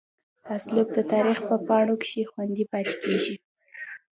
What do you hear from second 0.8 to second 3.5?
دَ تاريخ پۀ پاڼو کښې خوندي پاتې کيږي